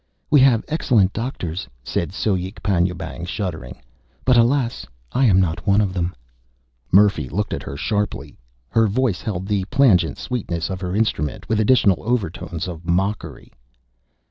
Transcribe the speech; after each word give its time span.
"We 0.31 0.39
have 0.39 0.65
excellent 0.67 1.13
doctors," 1.13 1.67
said 1.83 2.09
Soek 2.11 2.63
Panjoebang 2.63 3.25
shuddering, 3.25 3.79
"but 4.25 4.35
alas! 4.35 4.87
I 5.11 5.25
am 5.25 5.39
not 5.39 5.67
one 5.67 5.79
of 5.79 5.93
them." 5.93 6.15
Murphy 6.91 7.29
looked 7.29 7.53
at 7.53 7.61
her 7.61 7.77
sharply. 7.77 8.35
Her 8.69 8.87
voice 8.87 9.21
held 9.21 9.47
the 9.47 9.63
plangent 9.65 10.17
sweetness 10.17 10.71
of 10.71 10.81
her 10.81 10.95
instrument, 10.95 11.47
with 11.47 11.59
additional 11.59 12.01
overtones 12.01 12.67
of 12.67 12.83
mockery. 12.83 13.53